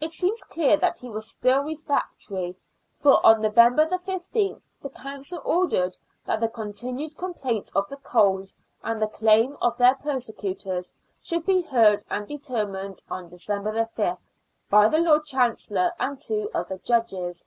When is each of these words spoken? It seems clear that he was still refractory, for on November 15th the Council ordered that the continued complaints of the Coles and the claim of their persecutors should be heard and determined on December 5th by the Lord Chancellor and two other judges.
It 0.00 0.12
seems 0.12 0.44
clear 0.44 0.76
that 0.76 1.00
he 1.00 1.08
was 1.10 1.28
still 1.28 1.64
refractory, 1.64 2.54
for 2.96 3.18
on 3.26 3.40
November 3.40 3.84
15th 3.86 4.68
the 4.82 4.88
Council 4.88 5.42
ordered 5.44 5.98
that 6.24 6.38
the 6.40 6.48
continued 6.48 7.16
complaints 7.16 7.72
of 7.72 7.88
the 7.88 7.96
Coles 7.96 8.56
and 8.84 9.02
the 9.02 9.08
claim 9.08 9.56
of 9.60 9.76
their 9.78 9.96
persecutors 9.96 10.92
should 11.20 11.44
be 11.44 11.60
heard 11.62 12.04
and 12.08 12.24
determined 12.28 13.02
on 13.10 13.26
December 13.26 13.72
5th 13.72 14.18
by 14.70 14.86
the 14.86 14.98
Lord 15.00 15.24
Chancellor 15.24 15.90
and 15.98 16.20
two 16.20 16.48
other 16.54 16.78
judges. 16.78 17.44